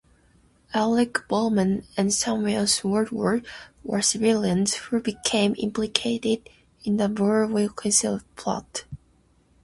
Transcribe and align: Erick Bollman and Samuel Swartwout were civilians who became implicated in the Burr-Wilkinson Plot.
Erick 0.73 1.27
Bollman 1.27 1.85
and 1.95 2.11
Samuel 2.11 2.63
Swartwout 2.65 3.43
were 3.83 4.01
civilians 4.01 4.73
who 4.73 4.99
became 4.99 5.53
implicated 5.59 6.49
in 6.83 6.97
the 6.97 7.07
Burr-Wilkinson 7.07 8.21
Plot. 8.35 8.85